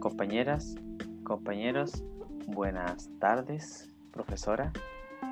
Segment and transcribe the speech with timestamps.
[0.00, 0.74] compañeras,
[1.22, 2.02] compañeros,
[2.46, 4.72] buenas tardes, profesora.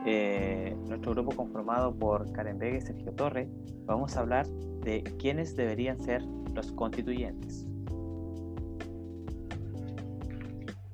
[0.07, 3.49] Eh, nuestro grupo conformado por Karen Vega y Sergio Torre,
[3.87, 4.47] vamos a hablar
[4.85, 6.23] de quiénes deberían ser
[6.55, 7.67] los constituyentes.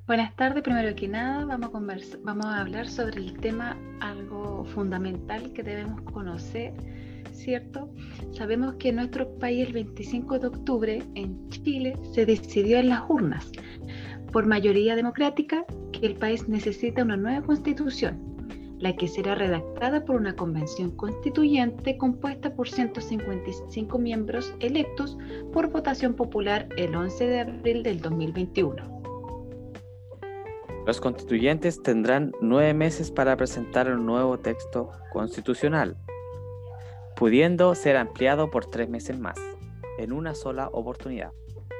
[0.07, 5.51] Buenas tardes, primero que nada vamos a, vamos a hablar sobre el tema algo fundamental
[5.51, 6.73] que debemos conocer,
[7.33, 7.89] ¿cierto?
[8.31, 13.01] Sabemos que en nuestro país el 25 de octubre en Chile se decidió en las
[13.09, 13.51] urnas
[14.35, 18.19] por mayoría democrática que el país necesita una nueva constitución,
[18.79, 25.17] la que será redactada por una convención constituyente compuesta por 155 miembros electos
[25.53, 29.01] por votación popular el 11 de abril del 2021.
[30.85, 35.95] Los constituyentes tendrán nueve meses para presentar un nuevo texto constitucional,
[37.15, 39.39] pudiendo ser ampliado por tres meses más,
[39.97, 41.31] en una sola oportunidad.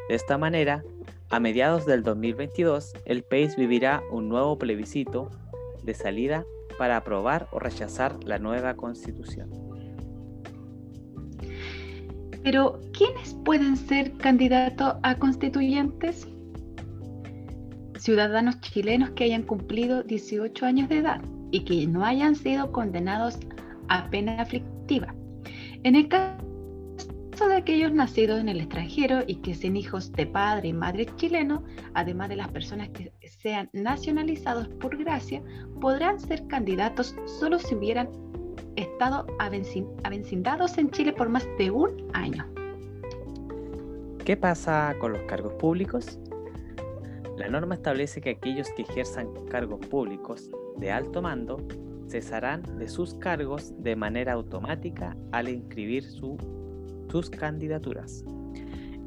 [0.08, 0.86] De esta manera,
[1.30, 5.30] a mediados del 2022, el país vivirá un nuevo plebiscito
[5.84, 6.46] de salida
[6.78, 9.50] para aprobar o rechazar la nueva constitución.
[12.44, 16.28] Pero, ¿quiénes pueden ser candidatos a constituyentes?
[18.06, 23.40] ciudadanos chilenos que hayan cumplido 18 años de edad y que no hayan sido condenados
[23.88, 25.16] a pena aflictiva.
[25.82, 26.45] En el caso
[27.44, 31.64] de aquellos nacidos en el extranjero y que sean hijos de padre y madre chileno,
[31.94, 35.44] además de las personas que sean nacionalizados por gracia,
[35.82, 38.10] podrán ser candidatos solo si hubieran
[38.78, 42.46] estado avecindados en Chile por más de un año.
[44.24, 46.18] ¿Qué pasa con los cargos públicos?
[47.38, 51.58] La norma establece que aquellos que ejerzan cargos públicos de alto mando
[52.08, 56.04] cesarán de sus cargos de manera automática al inscribir
[57.16, 58.26] sus candidaturas.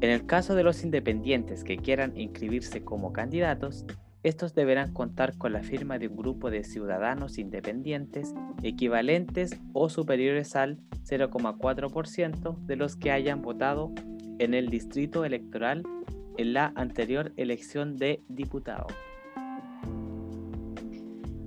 [0.01, 3.85] En el caso de los independientes que quieran inscribirse como candidatos,
[4.23, 8.33] estos deberán contar con la firma de un grupo de ciudadanos independientes
[8.63, 13.91] equivalentes o superiores al 0,4% de los que hayan votado
[14.39, 15.83] en el distrito electoral
[16.37, 18.87] en la anterior elección de diputado.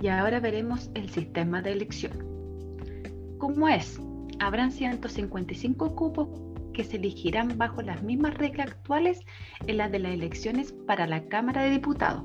[0.01, 2.13] Y ahora veremos el sistema de elección.
[3.39, 4.01] ¿Cómo es?
[4.39, 9.21] Habrán 155 cupos que se elegirán bajo las mismas reglas actuales
[9.67, 12.23] en las de las elecciones para la Cámara de Diputados,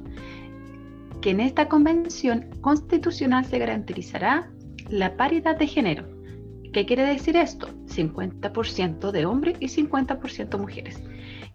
[1.22, 4.52] que en esta convención constitucional se garantizará
[4.90, 6.06] la paridad de género.
[6.74, 7.68] ¿Qué quiere decir esto?
[7.88, 11.02] 50% de hombres y 50% mujeres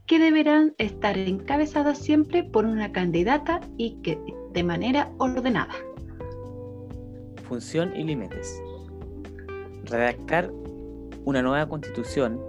[0.06, 4.19] que deberán estar encabezadas siempre por una candidata y que
[4.52, 5.75] de manera ordenada.
[7.44, 8.60] Función y límites.
[9.84, 10.50] Redactar
[11.25, 12.41] una nueva constitución,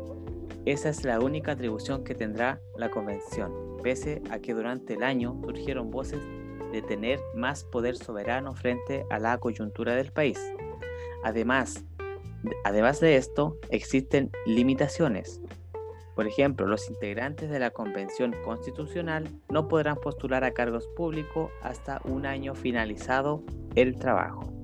[0.66, 5.40] esa es la única atribución que tendrá la convención, pese a que durante el año
[5.44, 6.22] surgieron voces
[6.72, 10.40] de tener más poder soberano frente a la coyuntura del país.
[11.24, 11.84] Además,
[12.63, 15.41] además de esto, existen limitaciones,
[16.16, 22.01] por ejemplo, los integrantes de la Convención Constitucional no podrán postular a cargos públicos hasta
[22.06, 23.44] un año finalizado
[23.75, 24.62] el trabajo.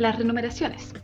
[0.00, 0.94] Las renumeraciones.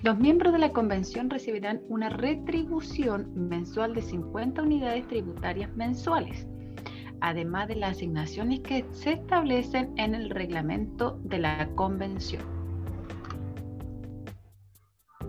[0.00, 6.46] Los miembros de la convención recibirán una retribución mensual de 50 unidades tributarias mensuales,
[7.20, 12.42] además de las asignaciones que se establecen en el reglamento de la convención.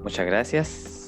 [0.02, 1.03] Muchas gracias.